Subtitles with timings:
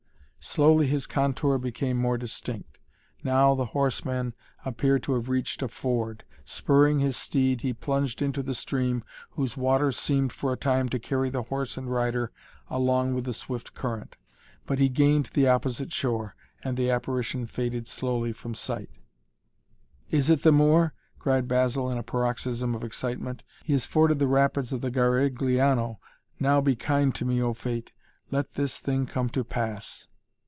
[0.43, 2.79] Slowly his contour became more distinct.
[3.23, 4.33] Now the horseman
[4.65, 6.25] appeared to have reached a ford.
[6.43, 10.99] Spurring his steed, he plunged into the stream whose waters seemed for a time to
[10.99, 12.31] carry horse and rider
[12.71, 14.17] along with the swift current.
[14.65, 18.89] But he gained the opposite shore, and the apparition faded slowly from sight.
[20.09, 23.43] "It is the Moor!" cried Basil in a paroxysm of excitement.
[23.63, 25.99] "He has forded the rapids of the Garigliano.
[26.39, 27.93] Now be kind to me O Fate
[28.31, 30.07] let this thing come to pass!"